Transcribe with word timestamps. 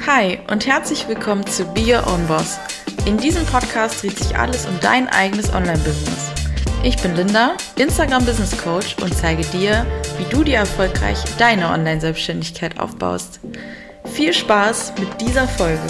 Hi 0.00 0.38
und 0.50 0.66
herzlich 0.66 1.08
willkommen 1.08 1.46
zu 1.46 1.64
Be 1.64 1.94
Your 1.94 2.06
Own 2.06 2.26
Boss. 2.26 2.58
In 3.06 3.16
diesem 3.16 3.46
Podcast 3.46 4.02
dreht 4.02 4.18
sich 4.18 4.36
alles 4.36 4.66
um 4.66 4.78
dein 4.80 5.08
eigenes 5.08 5.54
Online-Business. 5.54 6.30
Ich 6.82 6.96
bin 6.98 7.14
Linda, 7.14 7.56
Instagram 7.78 8.26
Business 8.26 8.54
Coach 8.58 8.96
und 9.02 9.14
zeige 9.14 9.42
dir, 9.44 9.86
wie 10.18 10.24
du 10.24 10.44
dir 10.44 10.56
erfolgreich 10.56 11.18
deine 11.38 11.68
Online-Selbstständigkeit 11.70 12.78
aufbaust. 12.78 13.40
Viel 14.12 14.34
Spaß 14.34 14.92
mit 14.98 15.20
dieser 15.22 15.48
Folge. 15.48 15.80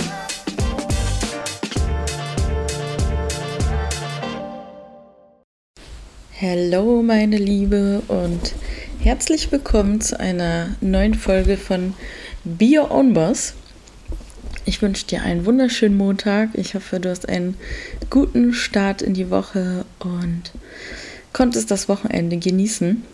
Hallo 6.40 7.02
meine 7.02 7.38
Liebe 7.38 8.02
und 8.06 8.54
herzlich 9.00 9.50
willkommen 9.50 10.00
zu 10.00 10.20
einer 10.20 10.76
neuen 10.80 11.14
Folge 11.14 11.56
von 11.56 11.94
Be 12.44 12.78
Your 12.78 12.90
Own 12.92 13.14
Boss. 13.14 13.54
Ich 14.66 14.80
wünsche 14.80 15.06
dir 15.06 15.22
einen 15.22 15.44
wunderschönen 15.44 15.96
Montag. 15.98 16.50
Ich 16.54 16.74
hoffe, 16.74 16.98
du 16.98 17.10
hast 17.10 17.28
einen 17.28 17.58
guten 18.08 18.54
Start 18.54 19.02
in 19.02 19.12
die 19.12 19.28
Woche 19.28 19.84
und 19.98 20.52
konntest 21.34 21.70
das 21.70 21.86
Wochenende 21.90 22.38
genießen. 22.38 23.04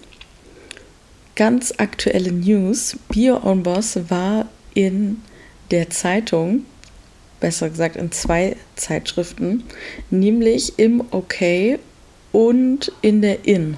Ganz 1.34 1.74
aktuelle 1.78 2.30
News. 2.30 2.96
Your 3.16 3.44
Own 3.44 3.64
Boss 3.64 3.98
war 4.08 4.46
in 4.74 5.22
der 5.72 5.90
Zeitung, 5.90 6.66
besser 7.40 7.68
gesagt 7.68 7.96
in 7.96 8.12
zwei 8.12 8.56
Zeitschriften, 8.76 9.64
nämlich 10.08 10.78
im 10.78 11.02
OK 11.10 11.80
und 12.30 12.92
in 13.02 13.22
der 13.22 13.44
In. 13.44 13.76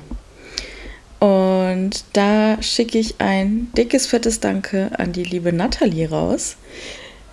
Und 1.21 2.05
da 2.13 2.61
schicke 2.61 2.99
ich 2.99 3.15
ein 3.19 3.69
dickes, 3.79 4.09
fettes 4.09 4.41
Danke 4.41 4.91
an 4.99 5.13
die 5.13 5.25
liebe 5.25 5.55
Nathalie 5.55 6.11
raus. 6.11 6.57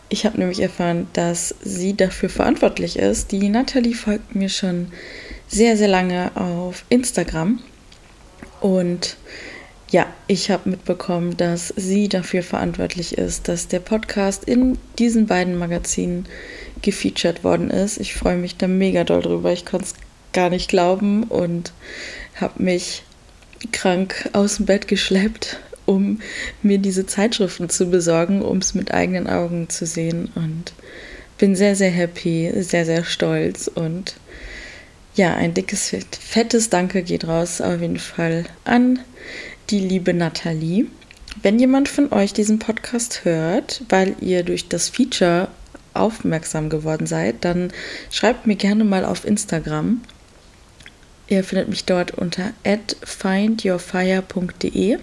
Ich 0.09 0.25
habe 0.25 0.39
nämlich 0.39 0.59
erfahren, 0.59 1.07
dass 1.13 1.53
sie 1.61 1.95
dafür 1.95 2.29
verantwortlich 2.29 2.97
ist. 2.97 3.31
Die 3.31 3.47
Nathalie 3.47 3.93
folgt 3.93 4.35
mir 4.35 4.49
schon 4.49 4.91
sehr, 5.47 5.77
sehr 5.77 5.87
lange 5.87 6.31
auf 6.35 6.83
Instagram. 6.89 7.59
Und 8.59 9.17
ja, 9.91 10.07
ich 10.27 10.51
habe 10.51 10.69
mitbekommen, 10.69 11.37
dass 11.37 11.73
sie 11.75 12.09
dafür 12.09 12.43
verantwortlich 12.43 13.17
ist, 13.17 13.47
dass 13.47 13.67
der 13.67 13.79
Podcast 13.79 14.45
in 14.45 14.77
diesen 14.97 15.27
beiden 15.27 15.57
Magazinen 15.57 16.27
gefeatured 16.81 17.43
worden 17.43 17.69
ist. 17.69 17.97
Ich 17.97 18.13
freue 18.13 18.37
mich 18.37 18.57
da 18.57 18.67
mega 18.67 19.03
doll 19.03 19.21
drüber. 19.21 19.51
Ich 19.51 19.65
konnte 19.65 19.85
es 19.85 19.93
gar 20.33 20.49
nicht 20.49 20.69
glauben 20.69 21.23
und 21.23 21.71
habe 22.35 22.61
mich 22.61 23.03
krank 23.71 24.29
aus 24.33 24.57
dem 24.57 24.65
Bett 24.65 24.87
geschleppt, 24.87 25.59
um 25.89 26.19
mir 26.61 26.77
diese 26.77 27.07
Zeitschriften 27.07 27.67
zu 27.67 27.89
besorgen, 27.89 28.43
um 28.43 28.59
es 28.59 28.75
mit 28.75 28.93
eigenen 28.93 29.27
Augen 29.27 29.69
zu 29.69 29.87
sehen. 29.87 30.29
Und 30.35 30.73
bin 31.39 31.55
sehr, 31.55 31.75
sehr 31.75 31.89
happy, 31.89 32.51
sehr, 32.61 32.85
sehr 32.85 33.03
stolz. 33.03 33.67
Und 33.67 34.15
ja, 35.15 35.33
ein 35.33 35.55
dickes, 35.55 35.95
fettes 36.19 36.69
Danke 36.69 37.01
geht 37.01 37.27
raus 37.27 37.59
auf 37.59 37.81
jeden 37.81 37.97
Fall 37.97 38.45
an 38.65 38.99
die 39.71 39.79
liebe 39.79 40.13
Nathalie. 40.13 40.85
Wenn 41.41 41.57
jemand 41.57 41.89
von 41.89 42.13
euch 42.13 42.33
diesen 42.33 42.59
Podcast 42.59 43.25
hört, 43.25 43.81
weil 43.89 44.15
ihr 44.21 44.43
durch 44.43 44.67
das 44.67 44.89
Feature 44.89 45.47
aufmerksam 45.95 46.69
geworden 46.69 47.07
seid, 47.07 47.43
dann 47.45 47.71
schreibt 48.11 48.45
mir 48.45 48.55
gerne 48.55 48.83
mal 48.83 49.05
auf 49.05 49.25
Instagram 49.25 50.01
Ihr 51.29 51.43
findet 51.43 51.69
mich 51.69 51.85
dort 51.85 52.11
unter 52.11 52.53
findyourfire.de. 53.03 54.97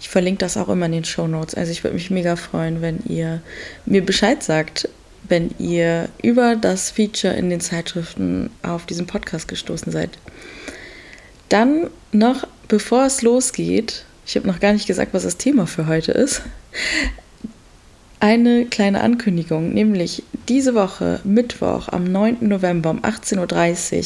Ich 0.00 0.08
verlinke 0.08 0.40
das 0.40 0.56
auch 0.56 0.68
immer 0.68 0.86
in 0.86 0.92
den 0.92 1.04
Show 1.04 1.26
Notes. 1.26 1.54
Also 1.54 1.72
ich 1.72 1.82
würde 1.82 1.94
mich 1.94 2.10
mega 2.10 2.36
freuen, 2.36 2.82
wenn 2.82 3.00
ihr 3.06 3.40
mir 3.84 4.04
Bescheid 4.04 4.42
sagt, 4.42 4.88
wenn 5.28 5.50
ihr 5.58 6.08
über 6.22 6.56
das 6.56 6.90
Feature 6.90 7.34
in 7.34 7.50
den 7.50 7.60
Zeitschriften 7.60 8.50
auf 8.62 8.86
diesen 8.86 9.06
Podcast 9.06 9.48
gestoßen 9.48 9.90
seid. 9.90 10.10
Dann 11.48 11.88
noch, 12.12 12.46
bevor 12.68 13.06
es 13.06 13.22
losgeht, 13.22 14.04
ich 14.26 14.36
habe 14.36 14.46
noch 14.46 14.60
gar 14.60 14.72
nicht 14.72 14.86
gesagt, 14.86 15.14
was 15.14 15.22
das 15.22 15.36
Thema 15.36 15.66
für 15.66 15.86
heute 15.86 16.12
ist 16.12 16.42
eine 18.20 18.64
kleine 18.64 19.02
Ankündigung, 19.02 19.72
nämlich 19.72 20.22
diese 20.48 20.74
Woche, 20.74 21.20
Mittwoch, 21.24 21.88
am 21.88 22.04
9. 22.04 22.38
November 22.40 22.90
um 22.90 23.00
18.30 23.00 23.98
Uhr, 23.98 24.04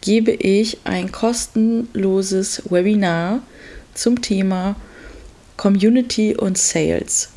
gebe 0.00 0.32
ich 0.32 0.78
ein 0.84 1.12
kostenloses 1.12 2.62
Webinar 2.70 3.42
zum 3.94 4.22
Thema 4.22 4.76
Community 5.60 6.34
und 6.34 6.56
Sales. 6.56 7.28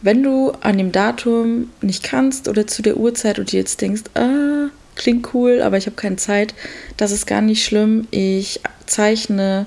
Wenn 0.00 0.24
du 0.24 0.50
an 0.62 0.78
dem 0.78 0.90
Datum 0.90 1.70
nicht 1.80 2.02
kannst 2.02 2.48
oder 2.48 2.66
zu 2.66 2.82
der 2.82 2.96
Uhrzeit 2.96 3.38
und 3.38 3.52
dir 3.52 3.60
jetzt 3.60 3.80
denkst, 3.80 4.02
ah, 4.14 4.66
klingt 4.96 5.32
cool, 5.32 5.62
aber 5.62 5.76
ich 5.76 5.86
habe 5.86 5.94
keine 5.94 6.16
Zeit, 6.16 6.56
das 6.96 7.12
ist 7.12 7.24
gar 7.24 7.40
nicht 7.40 7.64
schlimm. 7.64 8.08
Ich 8.10 8.60
zeichne 8.86 9.66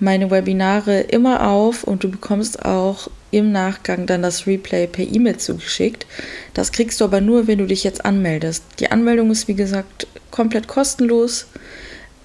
meine 0.00 0.32
Webinare 0.32 1.02
immer 1.02 1.48
auf 1.48 1.84
und 1.84 2.02
du 2.02 2.10
bekommst 2.10 2.64
auch 2.64 3.08
im 3.30 3.52
Nachgang 3.52 4.06
dann 4.06 4.22
das 4.22 4.48
Replay 4.48 4.88
per 4.88 5.06
E-Mail 5.06 5.36
zugeschickt. 5.36 6.06
Das 6.54 6.72
kriegst 6.72 7.00
du 7.00 7.04
aber 7.04 7.20
nur, 7.20 7.46
wenn 7.46 7.58
du 7.58 7.66
dich 7.66 7.84
jetzt 7.84 8.04
anmeldest. 8.04 8.64
Die 8.80 8.90
Anmeldung 8.90 9.30
ist 9.30 9.46
wie 9.46 9.54
gesagt 9.54 10.08
komplett 10.32 10.66
kostenlos. 10.66 11.46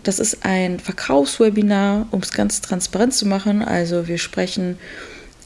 Das 0.03 0.19
ist 0.19 0.45
ein 0.45 0.79
Verkaufswebinar, 0.79 2.07
um 2.11 2.19
es 2.19 2.31
ganz 2.31 2.61
transparent 2.61 3.13
zu 3.13 3.25
machen. 3.25 3.61
Also 3.61 4.07
wir 4.07 4.17
sprechen 4.17 4.77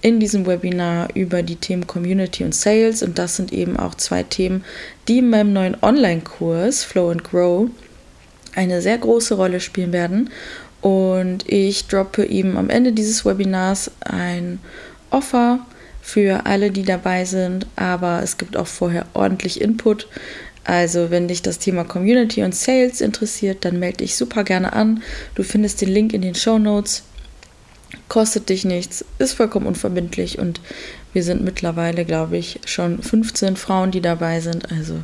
in 0.02 0.20
diesem 0.20 0.46
Webinar 0.46 1.10
über 1.16 1.44
die 1.44 1.56
Themen 1.56 1.88
Community 1.88 2.44
und 2.44 2.54
Sales 2.54 3.02
und 3.02 3.18
das 3.18 3.36
sind 3.36 3.52
eben 3.52 3.78
auch 3.78 3.96
zwei 3.96 4.24
Themen, 4.24 4.64
die 5.08 5.20
in 5.20 5.30
meinem 5.30 5.54
neuen 5.54 5.78
Online-Kurs 5.82 6.84
Flow 6.84 7.10
and 7.10 7.24
Grow 7.24 7.70
eine 8.56 8.82
sehr 8.82 8.98
große 8.98 9.36
Rolle 9.36 9.60
spielen 9.60 9.94
werden. 9.94 10.30
Und 10.82 11.48
ich 11.50 11.88
droppe 11.88 12.26
eben 12.26 12.58
am 12.58 12.70
Ende 12.70 12.92
dieses 12.92 13.26
Webinars 13.26 13.92
ein 14.02 14.60
Offer 15.10 15.66
für 16.02 16.46
alle, 16.46 16.72
die 16.72 16.84
dabei 16.84 17.26
sind, 17.26 17.68
aber 17.76 18.22
es 18.24 18.38
gibt 18.38 18.56
auch 18.56 18.68
vorher 18.68 19.06
ordentlich 19.14 19.60
Input. 19.60 20.08
Also, 20.68 21.12
wenn 21.12 21.30
dich 21.30 21.42
das 21.42 21.60
Thema 21.60 21.86
Community 21.86 22.44
und 22.44 22.54
Sales 22.54 23.00
interessiert, 23.00 23.64
dann 23.64 23.80
melde 23.80 24.00
dich 24.00 24.18
super 24.18 24.44
gerne 24.44 24.74
an. 24.74 25.02
Du 25.34 25.44
findest 25.44 25.80
den 25.80 25.88
Link 25.88 26.12
in 26.12 26.22
den 26.22 26.36
Show 26.36 26.60
Notes. 26.60 27.04
Kostet 28.10 28.50
dich 28.50 28.66
nichts, 28.66 29.06
ist 29.18 29.32
vollkommen 29.32 29.66
unverbindlich 29.66 30.40
und 30.40 30.60
wir 31.14 31.24
sind 31.24 31.42
mittlerweile, 31.42 32.04
glaube 32.04 32.36
ich, 32.36 32.60
schon 32.66 33.02
15 33.02 33.56
Frauen, 33.56 33.92
die 33.92 34.02
dabei 34.02 34.42
sind. 34.42 34.70
Also, 34.70 34.96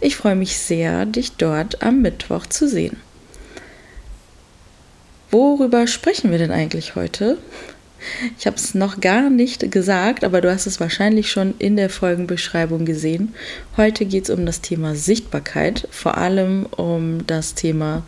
ich 0.00 0.14
freue 0.14 0.36
mich 0.36 0.56
sehr, 0.56 1.06
dich 1.06 1.32
dort 1.32 1.82
am 1.82 2.02
Mittwoch 2.02 2.46
zu 2.46 2.68
sehen. 2.68 2.96
Worüber 5.32 5.88
sprechen 5.88 6.30
wir 6.30 6.38
denn 6.38 6.52
eigentlich 6.52 6.94
heute? 6.94 7.36
Ich 8.38 8.46
habe 8.46 8.56
es 8.56 8.74
noch 8.74 9.00
gar 9.00 9.30
nicht 9.30 9.70
gesagt, 9.70 10.24
aber 10.24 10.40
du 10.40 10.50
hast 10.50 10.66
es 10.66 10.80
wahrscheinlich 10.80 11.30
schon 11.30 11.54
in 11.58 11.76
der 11.76 11.90
Folgenbeschreibung 11.90 12.84
gesehen. 12.84 13.34
Heute 13.76 14.04
geht 14.04 14.24
es 14.24 14.30
um 14.30 14.46
das 14.46 14.60
Thema 14.60 14.94
Sichtbarkeit, 14.94 15.88
vor 15.90 16.18
allem 16.18 16.66
um 16.66 17.26
das 17.26 17.54
Thema 17.54 18.02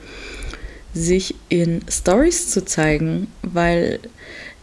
sich 0.95 1.35
in 1.49 1.81
Stories 1.91 2.51
zu 2.51 2.65
zeigen, 2.65 3.29
weil 3.43 4.01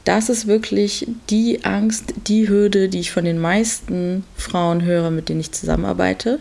das 0.04 0.30
ist 0.30 0.48
wirklich 0.48 1.08
die 1.30 1.64
Angst, 1.64 2.14
die 2.28 2.48
Hürde, 2.48 2.90
die 2.90 3.00
ich 3.00 3.12
von 3.12 3.26
den 3.26 3.40
meisten 3.40 4.24
Frauen 4.36 4.84
höre, 4.84 5.12
mit 5.12 5.30
denen 5.30 5.40
ich 5.40 5.52
zusammenarbeite, 5.52 6.40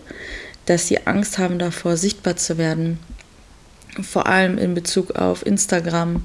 dass 0.67 0.87
sie 0.87 1.07
Angst 1.07 1.39
haben 1.39 1.59
davor, 1.59 1.97
sichtbar 1.97 2.37
zu 2.37 2.59
werden 2.59 2.99
vor 4.03 4.27
allem 4.27 4.59
in 4.59 4.75
Bezug 4.75 5.13
auf 5.13 5.45
Instagram, 5.45 6.25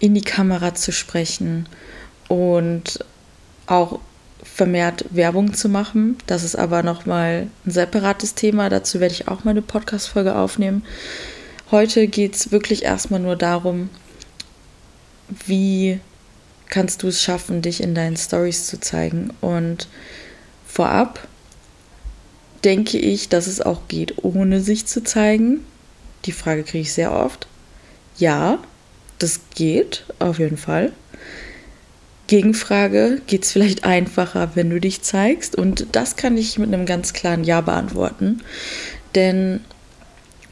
in 0.00 0.14
die 0.14 0.22
Kamera 0.22 0.74
zu 0.74 0.90
sprechen 0.90 1.68
und 2.28 3.04
auch 3.66 4.00
vermehrt 4.42 5.04
Werbung 5.10 5.54
zu 5.54 5.68
machen. 5.68 6.16
Das 6.26 6.42
ist 6.42 6.56
aber 6.56 6.82
nochmal 6.82 7.48
ein 7.64 7.70
separates 7.70 8.34
Thema. 8.34 8.68
Dazu 8.68 8.98
werde 8.98 9.14
ich 9.14 9.28
auch 9.28 9.44
mal 9.44 9.52
eine 9.52 9.62
Podcast-Folge 9.62 10.34
aufnehmen. 10.34 10.82
Heute 11.70 12.08
geht 12.08 12.34
es 12.34 12.50
wirklich 12.50 12.82
erstmal 12.82 13.20
nur 13.20 13.36
darum, 13.36 13.90
wie 15.46 16.00
kannst 16.68 17.02
du 17.02 17.08
es 17.08 17.22
schaffen, 17.22 17.62
dich 17.62 17.82
in 17.82 17.94
deinen 17.94 18.16
Stories 18.16 18.66
zu 18.66 18.80
zeigen. 18.80 19.32
Und 19.40 19.88
vorab 20.66 21.28
denke 22.64 22.98
ich, 22.98 23.28
dass 23.28 23.46
es 23.46 23.60
auch 23.60 23.82
geht, 23.88 24.24
ohne 24.24 24.60
sich 24.60 24.86
zu 24.86 25.04
zeigen. 25.04 25.64
Die 26.24 26.32
Frage 26.32 26.64
kriege 26.64 26.82
ich 26.82 26.92
sehr 26.92 27.12
oft. 27.12 27.46
Ja, 28.16 28.58
das 29.22 29.40
geht 29.54 30.04
auf 30.18 30.38
jeden 30.38 30.56
Fall. 30.56 30.92
Gegenfrage, 32.26 33.20
geht 33.26 33.44
es 33.44 33.52
vielleicht 33.52 33.84
einfacher, 33.84 34.50
wenn 34.54 34.70
du 34.70 34.80
dich 34.80 35.02
zeigst? 35.02 35.56
Und 35.56 35.86
das 35.92 36.16
kann 36.16 36.36
ich 36.36 36.58
mit 36.58 36.72
einem 36.72 36.86
ganz 36.86 37.12
klaren 37.12 37.44
Ja 37.44 37.60
beantworten. 37.60 38.42
Denn 39.14 39.60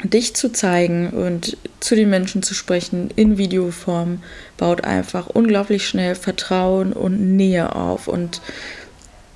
dich 0.02 0.34
zu 0.34 0.52
zeigen 0.52 1.10
und 1.10 1.56
zu 1.80 1.94
den 1.94 2.10
Menschen 2.10 2.42
zu 2.42 2.54
sprechen 2.54 3.10
in 3.16 3.38
Videoform 3.38 4.22
baut 4.56 4.84
einfach 4.84 5.28
unglaublich 5.28 5.86
schnell 5.86 6.14
Vertrauen 6.14 6.92
und 6.92 7.36
Nähe 7.36 7.74
auf. 7.74 8.08
Und 8.08 8.40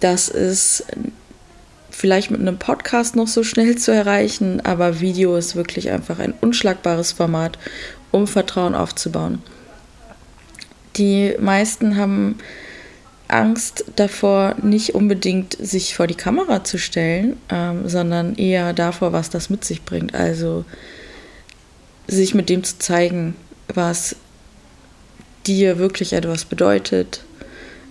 das 0.00 0.28
ist 0.28 0.84
vielleicht 1.90 2.30
mit 2.30 2.40
einem 2.40 2.58
Podcast 2.58 3.14
noch 3.14 3.28
so 3.28 3.44
schnell 3.44 3.76
zu 3.76 3.92
erreichen, 3.92 4.60
aber 4.60 5.00
Video 5.00 5.36
ist 5.36 5.54
wirklich 5.54 5.90
einfach 5.90 6.18
ein 6.18 6.34
unschlagbares 6.40 7.12
Format, 7.12 7.58
um 8.12 8.26
Vertrauen 8.26 8.74
aufzubauen. 8.74 9.42
Die 10.96 11.34
meisten 11.40 11.96
haben 11.96 12.38
Angst 13.32 13.84
davor, 13.96 14.56
nicht 14.62 14.94
unbedingt 14.94 15.56
sich 15.58 15.94
vor 15.96 16.06
die 16.06 16.14
Kamera 16.14 16.64
zu 16.64 16.78
stellen, 16.78 17.36
ähm, 17.48 17.88
sondern 17.88 18.36
eher 18.36 18.74
davor, 18.74 19.12
was 19.12 19.30
das 19.30 19.48
mit 19.48 19.64
sich 19.64 19.82
bringt. 19.82 20.14
Also 20.14 20.64
sich 22.06 22.34
mit 22.34 22.50
dem 22.50 22.62
zu 22.62 22.78
zeigen, 22.78 23.34
was 23.68 24.16
dir 25.46 25.78
wirklich 25.78 26.12
etwas 26.12 26.44
bedeutet, 26.44 27.24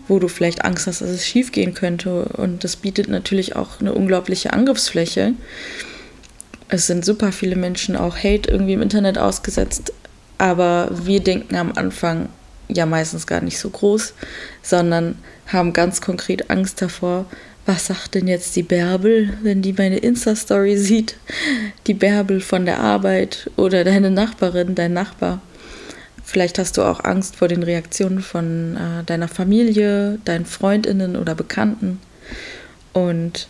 wo 0.07 0.19
du 0.19 0.27
vielleicht 0.27 0.63
Angst 0.63 0.85
hast, 0.87 1.01
dass 1.01 1.09
es 1.09 1.25
schief 1.25 1.51
gehen 1.51 1.73
könnte. 1.73 2.25
Und 2.25 2.63
das 2.63 2.75
bietet 2.75 3.07
natürlich 3.09 3.55
auch 3.55 3.79
eine 3.79 3.93
unglaubliche 3.93 4.53
Angriffsfläche. 4.53 5.33
Es 6.67 6.87
sind 6.87 7.03
super 7.03 7.31
viele 7.31 7.55
Menschen 7.55 7.95
auch 7.95 8.17
Hate 8.17 8.49
irgendwie 8.49 8.73
im 8.73 8.81
Internet 8.81 9.17
ausgesetzt, 9.17 9.91
aber 10.41 10.89
wir 10.91 11.19
denken 11.19 11.55
am 11.55 11.71
Anfang 11.75 12.27
ja 12.67 12.87
meistens 12.87 13.27
gar 13.27 13.41
nicht 13.41 13.59
so 13.59 13.69
groß, 13.69 14.15
sondern 14.63 15.19
haben 15.45 15.71
ganz 15.71 16.01
konkret 16.01 16.49
Angst 16.49 16.81
davor, 16.81 17.27
was 17.67 17.85
sagt 17.85 18.15
denn 18.15 18.27
jetzt 18.27 18.55
die 18.55 18.63
Bärbel, 18.63 19.37
wenn 19.43 19.61
die 19.61 19.73
meine 19.73 19.97
Insta-Story 19.99 20.77
sieht? 20.77 21.15
Die 21.85 21.93
Bärbel 21.93 22.41
von 22.41 22.65
der 22.65 22.79
Arbeit 22.79 23.51
oder 23.55 23.83
deine 23.83 24.09
Nachbarin, 24.09 24.73
dein 24.73 24.93
Nachbar. 24.93 25.41
Vielleicht 26.23 26.57
hast 26.57 26.75
du 26.75 26.81
auch 26.81 27.03
Angst 27.03 27.35
vor 27.35 27.47
den 27.47 27.61
Reaktionen 27.61 28.23
von 28.23 28.77
äh, 28.77 29.03
deiner 29.03 29.27
Familie, 29.27 30.17
deinen 30.25 30.47
Freundinnen 30.47 31.17
oder 31.17 31.35
Bekannten. 31.35 31.99
Und 32.93 33.47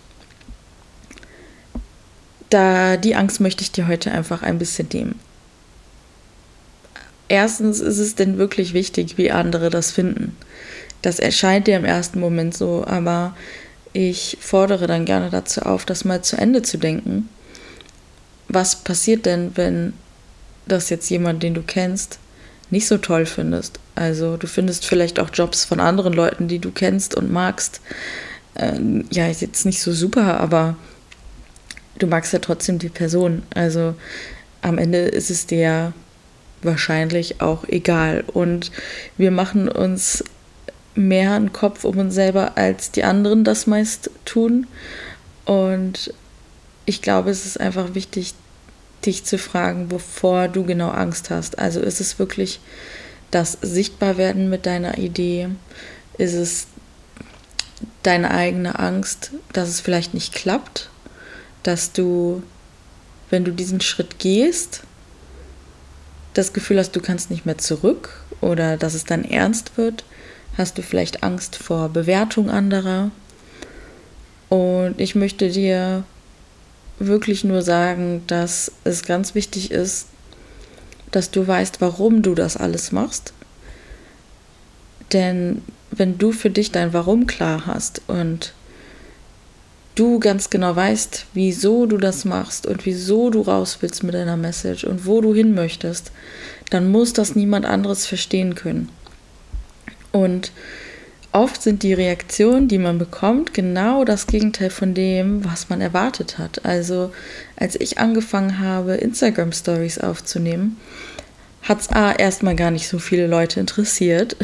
da 2.49 2.97
die 2.97 3.15
Angst 3.15 3.39
möchte 3.39 3.63
ich 3.63 3.71
dir 3.71 3.87
heute 3.87 4.11
einfach 4.11 4.43
ein 4.43 4.59
bisschen 4.59 4.89
nehmen. 4.91 5.30
Erstens 7.31 7.79
ist 7.79 7.97
es 7.97 8.15
denn 8.15 8.37
wirklich 8.37 8.73
wichtig, 8.73 9.17
wie 9.17 9.31
andere 9.31 9.69
das 9.69 9.89
finden. 9.89 10.35
Das 11.01 11.17
erscheint 11.17 11.65
dir 11.65 11.77
im 11.77 11.85
ersten 11.85 12.19
Moment 12.19 12.53
so, 12.53 12.83
aber 12.85 13.37
ich 13.93 14.37
fordere 14.41 14.85
dann 14.85 15.05
gerne 15.05 15.29
dazu 15.29 15.61
auf, 15.61 15.85
das 15.85 16.03
mal 16.03 16.21
zu 16.21 16.35
Ende 16.35 16.61
zu 16.61 16.77
denken. 16.77 17.29
Was 18.49 18.83
passiert 18.83 19.25
denn, 19.25 19.51
wenn 19.55 19.93
das 20.67 20.89
jetzt 20.89 21.09
jemand, 21.09 21.41
den 21.41 21.53
du 21.53 21.61
kennst, 21.61 22.19
nicht 22.69 22.85
so 22.85 22.97
toll 22.97 23.25
findest? 23.25 23.79
Also 23.95 24.35
du 24.35 24.45
findest 24.45 24.85
vielleicht 24.85 25.17
auch 25.17 25.29
Jobs 25.31 25.63
von 25.63 25.79
anderen 25.79 26.11
Leuten, 26.11 26.49
die 26.49 26.59
du 26.59 26.69
kennst 26.69 27.15
und 27.15 27.31
magst. 27.31 27.79
Ähm, 28.57 29.05
ja, 29.09 29.25
jetzt 29.25 29.65
nicht 29.65 29.79
so 29.79 29.93
super, 29.93 30.41
aber 30.41 30.75
du 31.97 32.07
magst 32.07 32.33
ja 32.33 32.39
trotzdem 32.39 32.77
die 32.77 32.89
Person. 32.89 33.43
Also 33.55 33.95
am 34.61 34.77
Ende 34.77 34.97
ist 34.97 35.31
es 35.31 35.45
dir 35.45 35.93
wahrscheinlich 36.63 37.41
auch 37.41 37.63
egal. 37.67 38.23
Und 38.27 38.71
wir 39.17 39.31
machen 39.31 39.69
uns 39.69 40.23
mehr 40.95 41.33
einen 41.33 41.53
Kopf 41.53 41.83
um 41.83 41.97
uns 41.97 42.15
selber, 42.15 42.57
als 42.57 42.91
die 42.91 43.03
anderen 43.03 43.43
das 43.43 43.67
meist 43.67 44.11
tun. 44.25 44.67
Und 45.45 46.13
ich 46.85 47.01
glaube, 47.01 47.29
es 47.29 47.45
ist 47.45 47.59
einfach 47.59 47.93
wichtig, 47.93 48.33
dich 49.05 49.23
zu 49.23 49.37
fragen, 49.37 49.87
bevor 49.87 50.47
du 50.47 50.63
genau 50.63 50.89
Angst 50.89 51.29
hast. 51.29 51.57
Also 51.57 51.79
ist 51.79 52.01
es 52.01 52.19
wirklich 52.19 52.59
das 53.31 53.57
Sichtbarwerden 53.61 54.49
mit 54.49 54.65
deiner 54.65 54.97
Idee? 54.97 55.49
Ist 56.17 56.33
es 56.33 56.67
deine 58.03 58.31
eigene 58.31 58.77
Angst, 58.77 59.31
dass 59.53 59.69
es 59.69 59.79
vielleicht 59.79 60.13
nicht 60.13 60.33
klappt? 60.33 60.89
Dass 61.63 61.93
du, 61.93 62.43
wenn 63.29 63.45
du 63.45 63.51
diesen 63.51 63.81
Schritt 63.81 64.19
gehst, 64.19 64.83
das 66.33 66.53
Gefühl 66.53 66.79
hast, 66.79 66.95
du 66.95 67.01
kannst 67.01 67.29
nicht 67.29 67.45
mehr 67.45 67.57
zurück 67.57 68.23
oder 68.39 68.77
dass 68.77 68.93
es 68.93 69.05
dann 69.05 69.23
ernst 69.23 69.77
wird? 69.77 70.05
Hast 70.57 70.77
du 70.77 70.81
vielleicht 70.81 71.23
Angst 71.23 71.55
vor 71.55 71.89
Bewertung 71.89 72.49
anderer? 72.49 73.11
Und 74.49 74.95
ich 74.99 75.15
möchte 75.15 75.49
dir 75.49 76.03
wirklich 76.99 77.43
nur 77.43 77.61
sagen, 77.61 78.23
dass 78.27 78.71
es 78.83 79.03
ganz 79.03 79.33
wichtig 79.33 79.71
ist, 79.71 80.07
dass 81.11 81.31
du 81.31 81.47
weißt, 81.47 81.81
warum 81.81 82.21
du 82.21 82.35
das 82.35 82.57
alles 82.57 82.91
machst. 82.91 83.33
Denn 85.13 85.61
wenn 85.91 86.17
du 86.17 86.31
für 86.31 86.49
dich 86.49 86.71
dein 86.71 86.93
Warum 86.93 87.27
klar 87.27 87.65
hast 87.65 88.01
und 88.07 88.53
du 90.01 90.19
ganz 90.19 90.49
genau 90.49 90.75
weißt, 90.75 91.27
wieso 91.35 91.85
du 91.85 91.97
das 91.97 92.25
machst 92.25 92.65
und 92.65 92.87
wieso 92.87 93.29
du 93.29 93.41
raus 93.41 93.77
willst 93.81 94.01
mit 94.01 94.15
deiner 94.15 94.35
Message 94.35 94.83
und 94.83 95.05
wo 95.05 95.21
du 95.21 95.31
hin 95.31 95.53
möchtest, 95.53 96.11
dann 96.71 96.89
muss 96.89 97.13
das 97.13 97.35
niemand 97.35 97.67
anderes 97.67 98.07
verstehen 98.07 98.55
können. 98.55 98.89
Und 100.11 100.51
oft 101.31 101.61
sind 101.61 101.83
die 101.83 101.93
Reaktionen, 101.93 102.67
die 102.67 102.79
man 102.79 102.97
bekommt, 102.97 103.53
genau 103.53 104.03
das 104.03 104.25
Gegenteil 104.25 104.71
von 104.71 104.95
dem, 104.95 105.45
was 105.45 105.69
man 105.69 105.81
erwartet 105.81 106.39
hat. 106.39 106.65
Also 106.65 107.11
als 107.55 107.79
ich 107.79 107.99
angefangen 107.99 108.57
habe, 108.57 108.95
Instagram 108.95 109.51
Stories 109.51 109.99
aufzunehmen, 109.99 110.77
hat 111.61 111.81
es 111.81 111.89
erstmal 112.17 112.55
gar 112.55 112.71
nicht 112.71 112.87
so 112.87 112.97
viele 112.97 113.27
Leute 113.27 113.59
interessiert, 113.59 114.35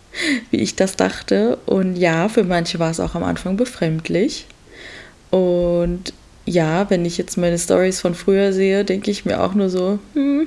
wie 0.50 0.56
ich 0.56 0.74
das 0.74 0.96
dachte. 0.96 1.58
Und 1.66 1.96
ja, 1.96 2.30
für 2.30 2.44
manche 2.44 2.78
war 2.78 2.90
es 2.90 2.98
auch 2.98 3.14
am 3.14 3.24
Anfang 3.24 3.58
befremdlich. 3.58 4.46
Und 5.32 6.12
ja, 6.44 6.90
wenn 6.90 7.06
ich 7.06 7.16
jetzt 7.16 7.38
meine 7.38 7.58
Stories 7.58 8.00
von 8.00 8.14
früher 8.14 8.52
sehe, 8.52 8.84
denke 8.84 9.10
ich 9.10 9.24
mir 9.24 9.42
auch 9.42 9.54
nur 9.54 9.70
so, 9.70 9.98
hm, 10.12 10.46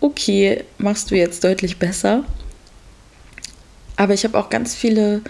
okay, 0.00 0.64
machst 0.76 1.10
du 1.10 1.14
jetzt 1.14 1.44
deutlich 1.44 1.78
besser. 1.78 2.24
Aber 3.96 4.12
ich 4.12 4.24
habe 4.24 4.36
auch 4.36 4.50
ganz 4.50 4.74
viele 4.74 5.20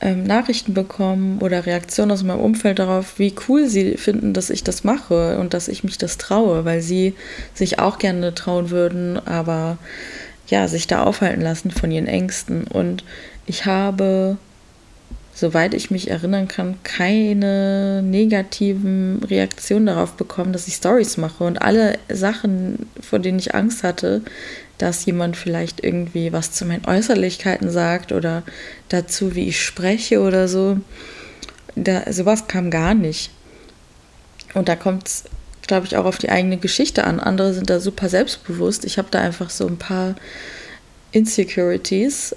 ähm, 0.00 0.24
Nachrichten 0.24 0.74
bekommen 0.74 1.38
oder 1.40 1.64
Reaktionen 1.64 2.10
aus 2.10 2.24
meinem 2.24 2.40
Umfeld 2.40 2.80
darauf, 2.80 3.20
wie 3.20 3.32
cool 3.48 3.68
sie 3.68 3.96
finden, 3.96 4.32
dass 4.32 4.50
ich 4.50 4.64
das 4.64 4.82
mache 4.82 5.38
und 5.38 5.54
dass 5.54 5.68
ich 5.68 5.84
mich 5.84 5.96
das 5.96 6.18
traue, 6.18 6.64
weil 6.64 6.80
sie 6.80 7.14
sich 7.54 7.78
auch 7.78 7.98
gerne 7.98 8.34
trauen 8.34 8.70
würden, 8.70 9.24
aber 9.28 9.78
ja, 10.48 10.66
sich 10.66 10.88
da 10.88 11.04
aufhalten 11.04 11.42
lassen 11.42 11.70
von 11.70 11.92
ihren 11.92 12.08
Ängsten. 12.08 12.64
Und 12.64 13.04
ich 13.46 13.64
habe 13.64 14.38
soweit 15.38 15.72
ich 15.72 15.92
mich 15.92 16.10
erinnern 16.10 16.48
kann, 16.48 16.82
keine 16.82 18.02
negativen 18.02 19.22
Reaktionen 19.22 19.86
darauf 19.86 20.14
bekommen, 20.14 20.52
dass 20.52 20.66
ich 20.66 20.74
Stories 20.74 21.16
mache. 21.16 21.44
Und 21.44 21.62
alle 21.62 21.96
Sachen, 22.08 22.88
vor 23.00 23.20
denen 23.20 23.38
ich 23.38 23.54
Angst 23.54 23.84
hatte, 23.84 24.22
dass 24.78 25.06
jemand 25.06 25.36
vielleicht 25.36 25.84
irgendwie 25.84 26.32
was 26.32 26.50
zu 26.50 26.64
meinen 26.64 26.84
Äußerlichkeiten 26.84 27.70
sagt 27.70 28.10
oder 28.10 28.42
dazu, 28.88 29.36
wie 29.36 29.46
ich 29.46 29.62
spreche 29.62 30.22
oder 30.22 30.48
so, 30.48 30.80
da, 31.76 32.12
sowas 32.12 32.48
kam 32.48 32.72
gar 32.72 32.94
nicht. 32.94 33.30
Und 34.54 34.68
da 34.68 34.74
kommt 34.74 35.06
es, 35.06 35.24
glaube 35.68 35.86
ich, 35.86 35.96
auch 35.96 36.04
auf 36.04 36.18
die 36.18 36.30
eigene 36.30 36.56
Geschichte 36.56 37.04
an. 37.04 37.20
Andere 37.20 37.54
sind 37.54 37.70
da 37.70 37.78
super 37.78 38.08
selbstbewusst. 38.08 38.84
Ich 38.84 38.98
habe 38.98 39.08
da 39.12 39.20
einfach 39.20 39.50
so 39.50 39.68
ein 39.68 39.76
paar 39.76 40.16
Insecurities 41.12 42.34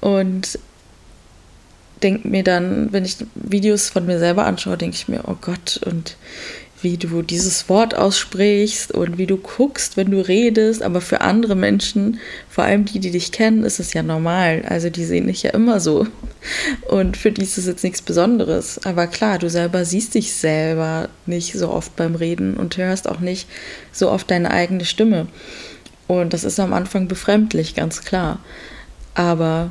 und 0.00 0.58
denke 2.02 2.28
mir 2.28 2.42
dann, 2.42 2.92
wenn 2.92 3.04
ich 3.04 3.16
Videos 3.34 3.90
von 3.90 4.06
mir 4.06 4.18
selber 4.18 4.46
anschaue, 4.46 4.76
denke 4.76 4.96
ich 4.96 5.08
mir, 5.08 5.22
oh 5.26 5.36
Gott, 5.40 5.80
und 5.84 6.16
wie 6.82 6.98
du 6.98 7.22
dieses 7.22 7.68
Wort 7.68 7.96
aussprichst 7.96 8.92
und 8.92 9.18
wie 9.18 9.26
du 9.26 9.38
guckst, 9.38 9.96
wenn 9.96 10.10
du 10.10 10.20
redest. 10.20 10.82
Aber 10.82 11.00
für 11.00 11.20
andere 11.20 11.56
Menschen, 11.56 12.20
vor 12.48 12.64
allem 12.64 12.84
die, 12.84 13.00
die 13.00 13.10
dich 13.10 13.32
kennen, 13.32 13.64
ist 13.64 13.80
es 13.80 13.92
ja 13.94 14.02
normal. 14.02 14.62
Also 14.68 14.90
die 14.90 15.04
sehen 15.04 15.26
dich 15.26 15.42
ja 15.42 15.50
immer 15.50 15.80
so. 15.80 16.06
Und 16.88 17.16
für 17.16 17.32
die 17.32 17.42
ist 17.42 17.58
es 17.58 17.66
jetzt 17.66 17.82
nichts 17.82 18.02
Besonderes. 18.02 18.80
Aber 18.84 19.06
klar, 19.06 19.38
du 19.38 19.48
selber 19.48 19.84
siehst 19.84 20.14
dich 20.14 20.34
selber 20.34 21.08
nicht 21.24 21.54
so 21.54 21.70
oft 21.70 21.96
beim 21.96 22.14
Reden 22.14 22.54
und 22.54 22.76
hörst 22.76 23.08
auch 23.08 23.20
nicht 23.20 23.48
so 23.90 24.10
oft 24.10 24.30
deine 24.30 24.50
eigene 24.50 24.84
Stimme. 24.84 25.26
Und 26.06 26.34
das 26.34 26.44
ist 26.44 26.60
am 26.60 26.72
Anfang 26.72 27.08
befremdlich, 27.08 27.74
ganz 27.74 28.02
klar. 28.02 28.38
Aber 29.14 29.70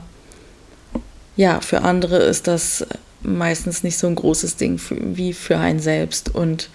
ja, 1.35 1.61
für 1.61 1.81
andere 1.81 2.17
ist 2.17 2.47
das 2.47 2.85
meistens 3.21 3.83
nicht 3.83 3.97
so 3.97 4.07
ein 4.07 4.15
großes 4.15 4.55
Ding 4.55 4.79
wie 4.89 5.33
für 5.33 5.57
einen 5.57 5.79
selbst. 5.79 6.33
Und 6.33 6.69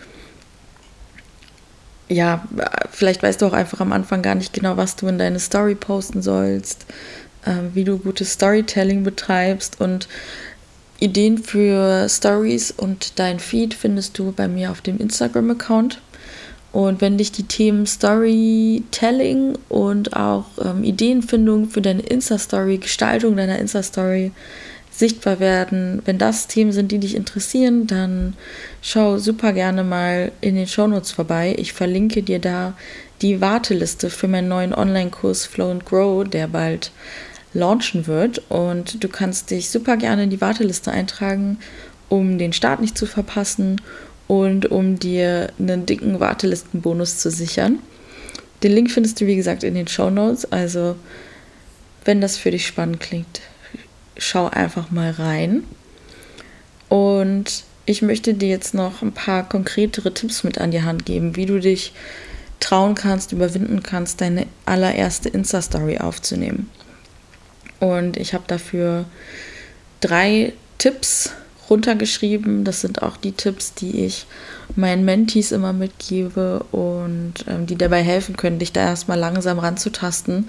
ja, 2.08 2.44
vielleicht 2.90 3.22
weißt 3.22 3.40
du 3.40 3.46
auch 3.46 3.52
einfach 3.52 3.80
am 3.80 3.92
Anfang 3.92 4.22
gar 4.22 4.34
nicht 4.34 4.52
genau, 4.52 4.76
was 4.76 4.96
du 4.96 5.06
in 5.06 5.18
deine 5.18 5.38
Story 5.38 5.74
posten 5.74 6.22
sollst, 6.22 6.86
äh, 7.44 7.54
wie 7.72 7.84
du 7.84 7.98
gutes 7.98 8.32
Storytelling 8.32 9.04
betreibst 9.04 9.80
und 9.80 10.08
Ideen 10.98 11.38
für 11.38 12.08
Stories 12.10 12.70
und 12.72 13.18
dein 13.18 13.40
Feed 13.40 13.72
findest 13.72 14.18
du 14.18 14.32
bei 14.32 14.48
mir 14.48 14.70
auf 14.70 14.82
dem 14.82 14.98
Instagram-Account. 14.98 16.00
Und 16.72 17.00
wenn 17.00 17.18
dich 17.18 17.32
die 17.32 17.44
Themen 17.44 17.84
Storytelling 17.86 19.58
und 19.68 20.16
auch 20.16 20.44
ähm, 20.64 20.84
Ideenfindung 20.84 21.68
für 21.68 21.82
deine 21.82 22.02
Insta-Story, 22.02 22.78
Gestaltung 22.78 23.36
deiner 23.36 23.58
Insta-Story 23.58 24.30
sichtbar 25.00 25.40
werden. 25.40 26.02
Wenn 26.04 26.18
das 26.18 26.46
Themen 26.46 26.72
sind, 26.72 26.92
die 26.92 26.98
dich 26.98 27.16
interessieren, 27.16 27.86
dann 27.86 28.34
schau 28.82 29.18
super 29.18 29.52
gerne 29.52 29.82
mal 29.82 30.30
in 30.40 30.54
den 30.54 30.66
Shownotes 30.66 31.12
vorbei. 31.12 31.54
Ich 31.58 31.72
verlinke 31.72 32.22
dir 32.22 32.38
da 32.38 32.74
die 33.22 33.40
Warteliste 33.40 34.10
für 34.10 34.28
meinen 34.28 34.48
neuen 34.48 34.74
Online-Kurs 34.74 35.46
Flow 35.46 35.70
and 35.70 35.86
Grow, 35.86 36.28
der 36.28 36.48
bald 36.48 36.92
launchen 37.54 38.06
wird. 38.06 38.42
Und 38.50 39.02
du 39.02 39.08
kannst 39.08 39.50
dich 39.50 39.70
super 39.70 39.96
gerne 39.96 40.24
in 40.24 40.30
die 40.30 40.40
Warteliste 40.40 40.90
eintragen, 40.90 41.58
um 42.08 42.38
den 42.38 42.52
Start 42.52 42.80
nicht 42.80 42.96
zu 42.96 43.06
verpassen 43.06 43.80
und 44.30 44.70
um 44.70 44.96
dir 44.96 45.52
einen 45.58 45.86
dicken 45.86 46.20
Wartelistenbonus 46.20 47.18
zu 47.18 47.32
sichern. 47.32 47.80
Den 48.62 48.70
Link 48.70 48.88
findest 48.88 49.20
du, 49.20 49.26
wie 49.26 49.34
gesagt, 49.34 49.64
in 49.64 49.74
den 49.74 49.88
Show 49.88 50.08
Notes. 50.08 50.44
Also, 50.52 50.94
wenn 52.04 52.20
das 52.20 52.36
für 52.36 52.52
dich 52.52 52.64
spannend 52.64 53.00
klingt, 53.00 53.40
schau 54.16 54.46
einfach 54.46 54.92
mal 54.92 55.10
rein. 55.10 55.64
Und 56.88 57.64
ich 57.86 58.02
möchte 58.02 58.34
dir 58.34 58.50
jetzt 58.50 58.72
noch 58.72 59.02
ein 59.02 59.10
paar 59.10 59.48
konkretere 59.48 60.14
Tipps 60.14 60.44
mit 60.44 60.58
an 60.58 60.70
die 60.70 60.82
Hand 60.82 61.06
geben, 61.06 61.34
wie 61.34 61.46
du 61.46 61.58
dich 61.58 61.92
trauen 62.60 62.94
kannst, 62.94 63.32
überwinden 63.32 63.82
kannst, 63.82 64.20
deine 64.20 64.46
allererste 64.64 65.28
Insta-Story 65.28 65.98
aufzunehmen. 65.98 66.70
Und 67.80 68.16
ich 68.16 68.32
habe 68.32 68.44
dafür 68.46 69.06
drei 70.00 70.52
Tipps 70.78 71.32
runtergeschrieben. 71.70 72.64
Das 72.64 72.80
sind 72.80 73.02
auch 73.02 73.16
die 73.16 73.32
Tipps, 73.32 73.74
die 73.74 74.04
ich 74.04 74.26
meinen 74.76 75.04
Mentees 75.04 75.52
immer 75.52 75.72
mitgebe 75.72 76.64
und 76.72 77.34
ähm, 77.48 77.66
die 77.66 77.76
dabei 77.76 78.02
helfen 78.02 78.36
können, 78.36 78.58
dich 78.58 78.72
da 78.72 78.80
erstmal 78.82 79.18
langsam 79.18 79.58
ranzutasten, 79.58 80.48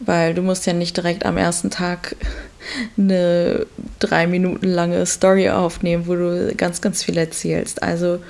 weil 0.00 0.34
du 0.34 0.42
musst 0.42 0.66
ja 0.66 0.72
nicht 0.72 0.96
direkt 0.96 1.24
am 1.24 1.36
ersten 1.36 1.70
Tag 1.70 2.16
eine 2.98 3.66
drei 3.98 4.26
Minuten 4.26 4.66
lange 4.66 5.04
Story 5.06 5.50
aufnehmen, 5.50 6.06
wo 6.06 6.14
du 6.14 6.54
ganz, 6.56 6.80
ganz 6.80 7.02
viel 7.02 7.18
erzählst. 7.18 7.82
Also 7.82 8.20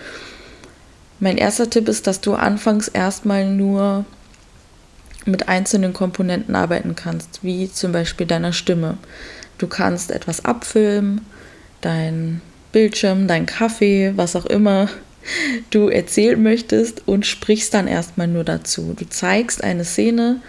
mein 1.21 1.39
erster 1.39 1.71
Tipp 1.71 1.89
ist, 1.89 2.07
dass 2.07 2.21
du 2.21 2.35
anfangs 2.35 2.89
erstmal 2.89 3.47
nur 3.47 4.05
mit 5.25 5.49
einzelnen 5.49 5.93
Komponenten 5.93 6.55
arbeiten 6.55 6.97
kannst, 6.97 7.43
wie 7.43 7.71
zum 7.71 7.93
Beispiel 7.93 8.27
deiner 8.27 8.53
Stimme. 8.53 8.99
Du 9.59 9.67
kannst 9.67 10.11
etwas 10.11 10.45
abfilmen, 10.45 11.23
dein 11.85 12.41
Bildschirm, 12.73 13.29
dein 13.29 13.47
Kaffee, 13.47 14.13
was 14.17 14.37
auch 14.37 14.47
immer 14.47 14.89
du 15.71 15.89
erzählen 15.89 16.43
möchtest 16.43 17.03
und 17.07 17.27
sprichst 17.27 17.73
dann 17.73 17.87
erstmal 17.87 18.29
nur 18.29 18.45
dazu. 18.45 18.95
Du 18.99 19.09
zeigst 19.09 19.63
eine 19.63 19.85
Szene 19.85 20.41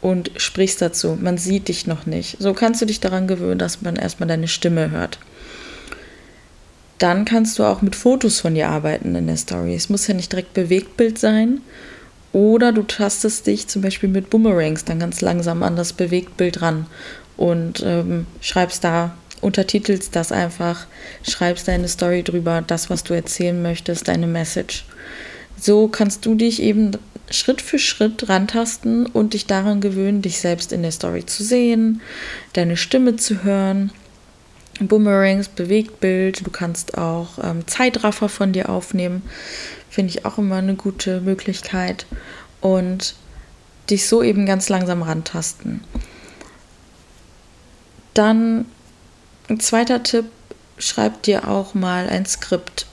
und 0.00 0.30
sprichst 0.36 0.82
dazu. 0.82 1.16
Man 1.20 1.38
sieht 1.38 1.68
dich 1.68 1.86
noch 1.86 2.06
nicht. 2.06 2.36
So 2.38 2.52
kannst 2.54 2.80
du 2.80 2.86
dich 2.86 3.00
daran 3.00 3.26
gewöhnen, 3.26 3.58
dass 3.58 3.82
man 3.82 3.96
erstmal 3.96 4.28
deine 4.28 4.48
Stimme 4.48 4.90
hört. 4.90 5.18
Dann 6.98 7.24
kannst 7.24 7.58
du 7.58 7.64
auch 7.64 7.80
mit 7.80 7.96
Fotos 7.96 8.40
von 8.40 8.54
dir 8.54 8.68
arbeiten 8.68 9.14
in 9.14 9.26
der 9.26 9.38
Story. 9.38 9.74
Es 9.74 9.88
muss 9.88 10.06
ja 10.06 10.14
nicht 10.14 10.32
direkt 10.32 10.52
Bewegtbild 10.52 11.18
sein. 11.18 11.62
Oder 12.32 12.72
du 12.72 12.82
tastest 12.82 13.46
dich 13.46 13.66
zum 13.66 13.82
Beispiel 13.82 14.08
mit 14.08 14.30
Boomerangs 14.30 14.84
dann 14.84 15.00
ganz 15.00 15.20
langsam 15.20 15.62
an 15.62 15.76
das 15.76 15.92
Bewegtbild 15.92 16.62
ran 16.62 16.86
und 17.36 17.82
ähm, 17.84 18.26
schreibst 18.40 18.84
da, 18.84 19.14
untertitelst 19.40 20.14
das 20.14 20.32
einfach, 20.32 20.86
schreibst 21.28 21.68
deine 21.68 21.88
Story 21.88 22.22
drüber, 22.22 22.62
das, 22.66 22.90
was 22.90 23.04
du 23.04 23.14
erzählen 23.14 23.60
möchtest, 23.60 24.08
deine 24.08 24.26
Message. 24.26 24.84
So 25.58 25.88
kannst 25.88 26.26
du 26.26 26.34
dich 26.34 26.62
eben 26.62 26.92
Schritt 27.30 27.60
für 27.60 27.78
Schritt 27.78 28.28
rantasten 28.28 29.06
und 29.06 29.34
dich 29.34 29.46
daran 29.46 29.80
gewöhnen, 29.80 30.22
dich 30.22 30.40
selbst 30.40 30.72
in 30.72 30.82
der 30.82 30.90
Story 30.90 31.26
zu 31.26 31.44
sehen, 31.44 32.00
deine 32.54 32.76
Stimme 32.76 33.16
zu 33.16 33.44
hören. 33.44 33.92
Boomerangs, 34.80 35.48
Bewegtbild, 35.48 36.46
du 36.46 36.50
kannst 36.50 36.96
auch 36.96 37.38
ähm, 37.42 37.66
Zeitraffer 37.66 38.28
von 38.28 38.52
dir 38.52 38.70
aufnehmen, 38.70 39.22
finde 39.90 40.10
ich 40.10 40.24
auch 40.24 40.38
immer 40.38 40.56
eine 40.56 40.74
gute 40.74 41.20
Möglichkeit 41.20 42.06
und 42.62 43.14
dich 43.90 44.08
so 44.08 44.22
eben 44.22 44.46
ganz 44.46 44.68
langsam 44.68 45.02
rantasten. 45.02 45.84
Dann 48.14 48.64
ein 49.50 49.60
zweiter 49.60 50.02
Tipp, 50.02 50.26
schreib 50.78 51.22
dir 51.22 51.48
auch 51.48 51.74
mal 51.74 52.08
ein 52.08 52.24
Skript. 52.24 52.86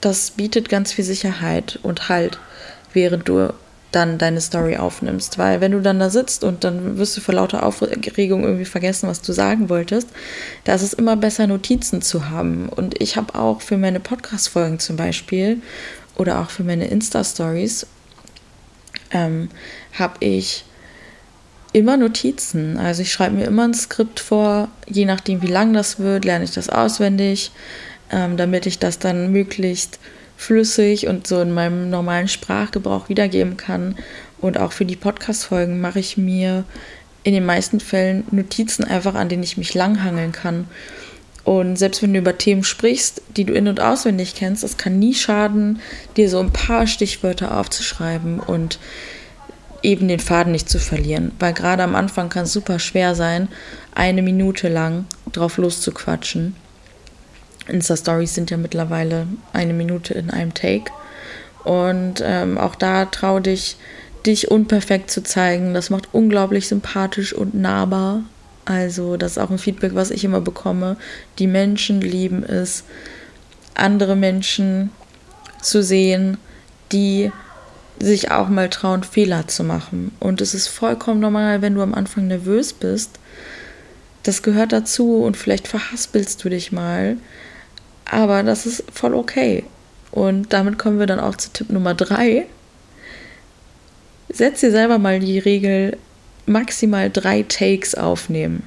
Das 0.00 0.30
bietet 0.30 0.68
ganz 0.68 0.92
viel 0.92 1.04
Sicherheit 1.04 1.78
und 1.82 2.08
Halt 2.08 2.38
während 2.92 3.28
du 3.28 3.52
dann 3.92 4.18
deine 4.18 4.40
Story 4.40 4.76
aufnimmst. 4.76 5.38
Weil 5.38 5.60
wenn 5.60 5.72
du 5.72 5.80
dann 5.80 5.98
da 5.98 6.10
sitzt 6.10 6.44
und 6.44 6.64
dann 6.64 6.98
wirst 6.98 7.16
du 7.16 7.20
vor 7.20 7.34
lauter 7.34 7.64
Aufregung 7.64 8.44
irgendwie 8.44 8.64
vergessen, 8.64 9.08
was 9.08 9.22
du 9.22 9.32
sagen 9.32 9.68
wolltest, 9.68 10.08
da 10.64 10.74
ist 10.74 10.82
es 10.82 10.92
immer 10.92 11.16
besser, 11.16 11.46
Notizen 11.46 12.02
zu 12.02 12.30
haben. 12.30 12.68
Und 12.68 13.00
ich 13.00 13.16
habe 13.16 13.34
auch 13.34 13.60
für 13.60 13.76
meine 13.76 14.00
Podcast-Folgen 14.00 14.78
zum 14.78 14.96
Beispiel 14.96 15.60
oder 16.16 16.40
auch 16.40 16.50
für 16.50 16.62
meine 16.62 16.86
Insta-Stories 16.86 17.86
ähm, 19.12 19.48
habe 19.98 20.14
ich 20.20 20.64
immer 21.72 21.96
Notizen. 21.96 22.76
Also 22.78 23.02
ich 23.02 23.12
schreibe 23.12 23.36
mir 23.36 23.46
immer 23.46 23.64
ein 23.64 23.74
Skript 23.74 24.20
vor, 24.20 24.68
je 24.88 25.04
nachdem 25.04 25.42
wie 25.42 25.48
lang 25.48 25.72
das 25.72 25.98
wird, 25.98 26.24
lerne 26.24 26.44
ich 26.44 26.52
das 26.52 26.68
auswendig, 26.68 27.52
ähm, 28.10 28.36
damit 28.36 28.66
ich 28.66 28.78
das 28.78 28.98
dann 28.98 29.32
möglichst 29.32 29.98
flüssig 30.36 31.06
und 31.06 31.26
so 31.26 31.40
in 31.40 31.52
meinem 31.52 31.90
normalen 31.90 32.28
Sprachgebrauch 32.28 33.08
wiedergeben 33.08 33.56
kann. 33.56 33.96
Und 34.40 34.58
auch 34.58 34.72
für 34.72 34.86
die 34.86 34.96
Podcast-Folgen 34.96 35.80
mache 35.80 36.00
ich 36.00 36.16
mir 36.16 36.64
in 37.22 37.34
den 37.34 37.44
meisten 37.44 37.78
Fällen 37.78 38.24
Notizen 38.30 38.84
einfach, 38.84 39.14
an 39.14 39.28
denen 39.28 39.42
ich 39.42 39.58
mich 39.58 39.74
langhangeln 39.74 40.32
kann. 40.32 40.66
Und 41.44 41.76
selbst 41.76 42.02
wenn 42.02 42.12
du 42.12 42.18
über 42.18 42.38
Themen 42.38 42.64
sprichst, 42.64 43.22
die 43.36 43.44
du 43.44 43.52
in- 43.52 43.68
und 43.68 43.80
auswendig 43.80 44.34
kennst, 44.34 44.64
es 44.64 44.76
kann 44.76 44.98
nie 44.98 45.14
schaden, 45.14 45.80
dir 46.16 46.30
so 46.30 46.38
ein 46.38 46.52
paar 46.52 46.86
Stichwörter 46.86 47.58
aufzuschreiben 47.58 48.40
und 48.40 48.78
eben 49.82 50.08
den 50.08 50.20
Faden 50.20 50.52
nicht 50.52 50.68
zu 50.68 50.78
verlieren. 50.78 51.32
Weil 51.38 51.52
gerade 51.52 51.82
am 51.82 51.94
Anfang 51.94 52.28
kann 52.28 52.44
es 52.44 52.52
super 52.52 52.78
schwer 52.78 53.14
sein, 53.14 53.48
eine 53.94 54.22
Minute 54.22 54.68
lang 54.68 55.06
drauf 55.32 55.56
loszuquatschen. 55.56 56.56
Insta-Stories 57.68 58.34
sind 58.34 58.50
ja 58.50 58.56
mittlerweile 58.56 59.26
eine 59.52 59.72
Minute 59.72 60.14
in 60.14 60.30
einem 60.30 60.54
Take. 60.54 60.92
Und 61.64 62.22
ähm, 62.24 62.58
auch 62.58 62.74
da 62.74 63.04
trau 63.04 63.40
dich, 63.40 63.76
dich 64.26 64.50
unperfekt 64.50 65.10
zu 65.10 65.22
zeigen. 65.22 65.74
Das 65.74 65.90
macht 65.90 66.08
unglaublich 66.12 66.68
sympathisch 66.68 67.32
und 67.32 67.54
nahbar. 67.54 68.22
Also, 68.64 69.16
das 69.16 69.32
ist 69.32 69.38
auch 69.38 69.50
ein 69.50 69.58
Feedback, 69.58 69.94
was 69.94 70.10
ich 70.10 70.24
immer 70.24 70.40
bekomme. 70.40 70.96
Die 71.38 71.46
Menschen 71.46 72.00
lieben 72.00 72.44
es, 72.44 72.84
andere 73.74 74.16
Menschen 74.16 74.90
zu 75.62 75.82
sehen, 75.82 76.38
die 76.92 77.32
sich 78.00 78.30
auch 78.30 78.48
mal 78.48 78.70
trauen, 78.70 79.02
Fehler 79.04 79.46
zu 79.46 79.62
machen. 79.62 80.12
Und 80.18 80.40
es 80.40 80.54
ist 80.54 80.68
vollkommen 80.68 81.20
normal, 81.20 81.62
wenn 81.62 81.74
du 81.74 81.82
am 81.82 81.94
Anfang 81.94 82.26
nervös 82.26 82.72
bist. 82.72 83.18
Das 84.22 84.42
gehört 84.42 84.72
dazu 84.72 85.22
und 85.22 85.36
vielleicht 85.36 85.68
verhaspelst 85.68 86.42
du 86.42 86.48
dich 86.48 86.72
mal. 86.72 87.16
Aber 88.06 88.42
das 88.42 88.66
ist 88.66 88.84
voll 88.92 89.14
okay. 89.14 89.64
Und 90.10 90.52
damit 90.52 90.78
kommen 90.78 90.98
wir 90.98 91.06
dann 91.06 91.20
auch 91.20 91.36
zu 91.36 91.50
Tipp 91.52 91.70
Nummer 91.70 91.94
drei. 91.94 92.46
Setz 94.28 94.60
dir 94.60 94.70
selber 94.70 94.98
mal 94.98 95.20
die 95.20 95.38
Regel, 95.38 95.96
maximal 96.46 97.10
drei 97.10 97.42
Takes 97.42 97.94
aufnehmen. 97.94 98.64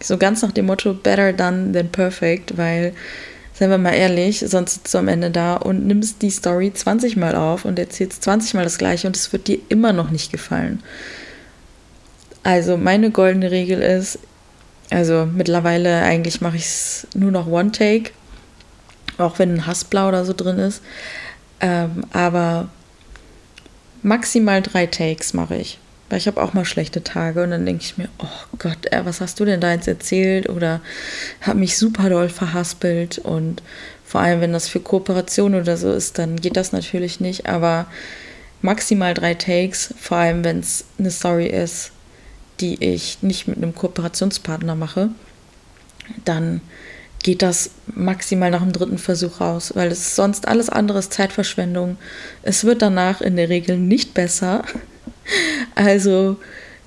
So 0.00 0.18
ganz 0.18 0.42
nach 0.42 0.52
dem 0.52 0.66
Motto 0.66 0.94
better 0.94 1.32
done 1.32 1.72
than 1.72 1.88
perfect, 1.88 2.56
weil, 2.56 2.92
seien 3.58 3.70
wir 3.70 3.78
mal 3.78 3.94
ehrlich, 3.94 4.44
sonst 4.46 4.74
sitzt 4.74 4.94
du 4.94 4.98
am 4.98 5.08
Ende 5.08 5.30
da 5.30 5.54
und 5.56 5.86
nimmst 5.86 6.20
die 6.20 6.30
Story 6.30 6.72
20 6.72 7.16
Mal 7.16 7.34
auf 7.34 7.64
und 7.64 7.78
erzählst 7.78 8.22
20 8.22 8.54
Mal 8.54 8.64
das 8.64 8.76
gleiche 8.76 9.06
und 9.06 9.16
es 9.16 9.32
wird 9.32 9.48
dir 9.48 9.58
immer 9.68 9.92
noch 9.92 10.10
nicht 10.10 10.30
gefallen. 10.30 10.82
Also 12.42 12.76
meine 12.76 13.10
goldene 13.10 13.50
Regel 13.50 13.80
ist, 13.80 14.18
also 14.90 15.26
mittlerweile 15.26 16.02
eigentlich 16.02 16.40
mache 16.40 16.56
ich 16.56 16.66
es 16.66 17.06
nur 17.14 17.30
noch 17.30 17.46
One 17.46 17.72
Take, 17.72 18.10
auch 19.16 19.38
wenn 19.38 19.54
ein 19.54 19.66
Hassblau 19.66 20.08
oder 20.08 20.24
so 20.24 20.34
drin 20.34 20.58
ist. 20.58 20.82
Ähm, 21.60 22.04
aber 22.12 22.68
maximal 24.02 24.60
drei 24.60 24.86
Takes 24.86 25.32
mache 25.32 25.56
ich. 25.56 25.78
Weil 26.08 26.18
ich 26.18 26.26
habe 26.26 26.42
auch 26.42 26.54
mal 26.54 26.64
schlechte 26.64 27.02
Tage 27.02 27.42
und 27.42 27.50
dann 27.50 27.66
denke 27.66 27.82
ich 27.82 27.98
mir, 27.98 28.08
oh 28.18 28.56
Gott, 28.58 28.92
äh, 28.92 29.04
was 29.04 29.20
hast 29.20 29.40
du 29.40 29.44
denn 29.44 29.60
da 29.60 29.72
jetzt 29.72 29.88
erzählt? 29.88 30.48
Oder 30.48 30.80
habe 31.40 31.58
mich 31.58 31.76
super 31.76 32.08
doll 32.08 32.28
verhaspelt. 32.28 33.18
Und 33.18 33.62
vor 34.04 34.20
allem, 34.20 34.40
wenn 34.40 34.52
das 34.52 34.68
für 34.68 34.80
Kooperation 34.80 35.54
oder 35.54 35.76
so 35.76 35.92
ist, 35.92 36.18
dann 36.18 36.36
geht 36.36 36.56
das 36.56 36.72
natürlich 36.72 37.18
nicht. 37.18 37.46
Aber 37.46 37.86
maximal 38.62 39.14
drei 39.14 39.34
Takes, 39.34 39.94
vor 39.98 40.18
allem 40.18 40.44
wenn 40.44 40.60
es 40.60 40.84
eine 40.98 41.10
Story 41.10 41.46
ist, 41.46 41.90
die 42.60 42.82
ich 42.82 43.18
nicht 43.22 43.48
mit 43.48 43.56
einem 43.58 43.74
Kooperationspartner 43.74 44.74
mache, 44.76 45.10
dann 46.24 46.60
geht 47.22 47.42
das 47.42 47.70
maximal 47.86 48.50
nach 48.50 48.62
dem 48.62 48.72
dritten 48.72 48.98
Versuch 48.98 49.40
raus, 49.40 49.72
weil 49.74 49.90
es 49.90 50.14
sonst 50.14 50.46
alles 50.46 50.68
andere 50.68 51.00
ist 51.00 51.12
Zeitverschwendung. 51.12 51.96
Es 52.42 52.64
wird 52.64 52.82
danach 52.82 53.20
in 53.20 53.36
der 53.36 53.48
Regel 53.48 53.78
nicht 53.78 54.14
besser. 54.14 54.62
Also 55.74 56.36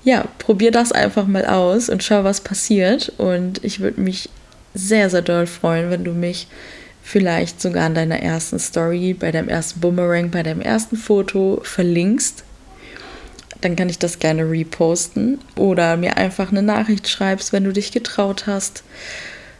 ja, 0.02 0.24
probier 0.38 0.70
das 0.70 0.92
einfach 0.92 1.26
mal 1.26 1.44
aus 1.44 1.88
und 1.88 2.02
schau, 2.02 2.24
was 2.24 2.40
passiert. 2.40 3.12
Und 3.18 3.62
ich 3.64 3.80
würde 3.80 4.00
mich 4.00 4.30
sehr, 4.74 5.10
sehr 5.10 5.22
doll 5.22 5.46
freuen, 5.46 5.90
wenn 5.90 6.04
du 6.04 6.12
mich 6.12 6.48
vielleicht 7.02 7.60
sogar 7.60 7.86
an 7.86 7.94
deiner 7.94 8.20
ersten 8.20 8.58
Story, 8.58 9.14
bei 9.14 9.32
deinem 9.32 9.48
ersten 9.48 9.80
Boomerang, 9.80 10.30
bei 10.30 10.42
deinem 10.42 10.60
ersten 10.60 10.96
Foto 10.96 11.60
verlinkst. 11.62 12.44
Dann 13.60 13.76
kann 13.76 13.90
ich 13.90 13.98
das 13.98 14.18
gerne 14.18 14.50
reposten 14.50 15.38
oder 15.56 15.96
mir 15.96 16.16
einfach 16.16 16.50
eine 16.50 16.62
Nachricht 16.62 17.08
schreibst, 17.08 17.52
wenn 17.52 17.64
du 17.64 17.72
dich 17.72 17.92
getraut 17.92 18.46
hast, 18.46 18.84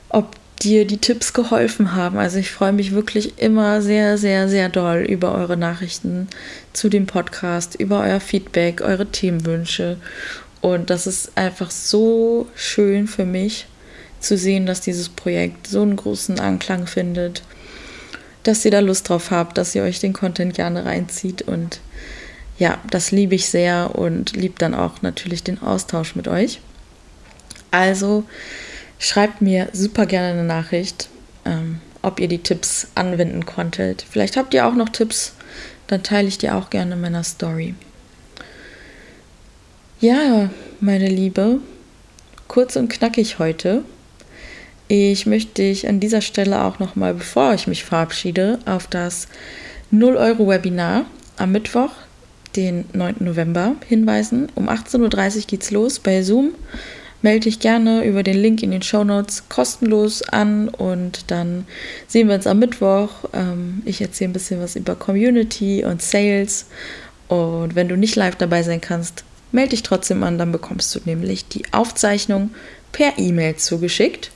ob 0.08 0.36
dir 0.62 0.86
die 0.86 0.98
Tipps 0.98 1.32
geholfen 1.32 1.94
haben. 1.94 2.18
Also 2.18 2.38
ich 2.38 2.50
freue 2.50 2.72
mich 2.72 2.92
wirklich 2.92 3.38
immer 3.38 3.80
sehr, 3.80 4.18
sehr, 4.18 4.48
sehr 4.48 4.68
doll 4.68 4.98
über 4.98 5.34
eure 5.34 5.56
Nachrichten 5.56 6.28
zu 6.72 6.88
dem 6.88 7.06
Podcast, 7.06 7.74
über 7.76 8.00
euer 8.00 8.20
Feedback, 8.20 8.80
eure 8.82 9.06
Themenwünsche. 9.06 9.96
Und 10.60 10.90
das 10.90 11.06
ist 11.06 11.36
einfach 11.36 11.70
so 11.70 12.46
schön 12.54 13.06
für 13.06 13.24
mich 13.24 13.66
zu 14.20 14.36
sehen, 14.36 14.66
dass 14.66 14.82
dieses 14.82 15.08
Projekt 15.08 15.66
so 15.66 15.80
einen 15.80 15.96
großen 15.96 16.38
Anklang 16.38 16.86
findet, 16.86 17.42
dass 18.42 18.64
ihr 18.64 18.70
da 18.70 18.80
Lust 18.80 19.08
drauf 19.08 19.30
habt, 19.30 19.56
dass 19.56 19.74
ihr 19.74 19.82
euch 19.82 20.00
den 20.00 20.12
Content 20.12 20.54
gerne 20.54 20.84
reinzieht. 20.84 21.42
Und 21.42 21.80
ja, 22.58 22.78
das 22.90 23.10
liebe 23.10 23.34
ich 23.34 23.48
sehr 23.48 23.94
und 23.94 24.36
liebe 24.36 24.56
dann 24.58 24.74
auch 24.74 25.00
natürlich 25.00 25.42
den 25.42 25.62
Austausch 25.62 26.14
mit 26.14 26.28
euch. 26.28 26.60
Also, 27.70 28.24
Schreibt 29.02 29.40
mir 29.40 29.70
super 29.72 30.04
gerne 30.04 30.38
eine 30.38 30.44
Nachricht, 30.44 31.08
ähm, 31.46 31.80
ob 32.02 32.20
ihr 32.20 32.28
die 32.28 32.42
Tipps 32.42 32.88
anwenden 32.94 33.46
konntet. 33.46 34.04
Vielleicht 34.08 34.36
habt 34.36 34.52
ihr 34.52 34.66
auch 34.66 34.74
noch 34.74 34.90
Tipps, 34.90 35.32
dann 35.86 36.02
teile 36.02 36.28
ich 36.28 36.36
die 36.36 36.50
auch 36.50 36.68
gerne 36.68 36.94
in 36.94 37.00
meiner 37.00 37.24
Story. 37.24 37.74
Ja, 40.00 40.50
meine 40.80 41.08
Liebe, 41.08 41.60
kurz 42.46 42.76
und 42.76 42.88
knackig 42.90 43.38
heute. 43.38 43.84
Ich 44.88 45.24
möchte 45.24 45.62
dich 45.62 45.88
an 45.88 45.98
dieser 45.98 46.20
Stelle 46.20 46.62
auch 46.62 46.78
nochmal, 46.78 47.14
bevor 47.14 47.54
ich 47.54 47.66
mich 47.66 47.84
verabschiede, 47.84 48.58
auf 48.66 48.86
das 48.86 49.28
0-Euro-Webinar 49.94 51.06
am 51.38 51.52
Mittwoch, 51.52 51.92
den 52.54 52.84
9. 52.92 53.16
November, 53.20 53.76
hinweisen. 53.88 54.48
Um 54.54 54.68
18.30 54.68 55.36
Uhr 55.36 55.42
geht's 55.46 55.70
los 55.70 56.00
bei 56.00 56.22
Zoom 56.22 56.52
melde 57.22 57.44
dich 57.44 57.60
gerne 57.60 58.04
über 58.04 58.22
den 58.22 58.36
Link 58.36 58.62
in 58.62 58.70
den 58.70 58.82
Show 58.82 59.04
Notes 59.04 59.48
kostenlos 59.48 60.22
an 60.22 60.68
und 60.68 61.30
dann 61.30 61.66
sehen 62.06 62.28
wir 62.28 62.34
uns 62.34 62.46
am 62.46 62.58
Mittwoch. 62.58 63.10
Ähm, 63.32 63.82
ich 63.84 64.00
erzähle 64.00 64.30
ein 64.30 64.34
bisschen 64.34 64.60
was 64.60 64.76
über 64.76 64.94
Community 64.94 65.84
und 65.84 66.02
Sales 66.02 66.66
und 67.28 67.74
wenn 67.74 67.88
du 67.88 67.96
nicht 67.96 68.16
live 68.16 68.36
dabei 68.36 68.62
sein 68.62 68.80
kannst, 68.80 69.24
melde 69.52 69.70
dich 69.70 69.82
trotzdem 69.82 70.22
an, 70.22 70.38
dann 70.38 70.52
bekommst 70.52 70.94
du 70.94 71.00
nämlich 71.04 71.46
die 71.46 71.64
Aufzeichnung 71.72 72.50
per 72.92 73.18
E-Mail 73.18 73.56
zugeschickt. 73.56 74.30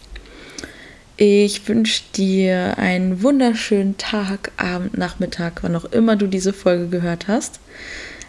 Ich 1.16 1.68
wünsche 1.68 2.02
dir 2.16 2.76
einen 2.76 3.22
wunderschönen 3.22 3.96
Tag, 3.98 4.50
Abend, 4.56 4.98
Nachmittag, 4.98 5.62
wann 5.62 5.76
auch 5.76 5.84
immer 5.86 6.16
du 6.16 6.26
diese 6.26 6.52
Folge 6.52 6.88
gehört 6.88 7.28
hast. 7.28 7.60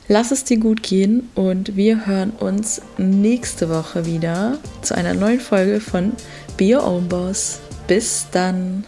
Lass 0.08 0.32
es 0.32 0.44
dir 0.44 0.60
gut 0.60 0.84
gehen 0.84 1.30
und 1.34 1.76
wir 1.76 2.06
hören 2.06 2.30
uns 2.30 2.82
nächste 2.98 3.70
Woche 3.70 4.06
wieder 4.06 4.60
zu 4.82 4.96
einer 4.96 5.16
neuen 5.16 5.40
Folge 5.40 5.80
von 5.80 6.14
Be 6.58 6.76
Your 6.76 6.86
Own 6.86 7.10
Boss. 7.10 7.60
Bis 7.88 8.28
dann. 8.32 8.86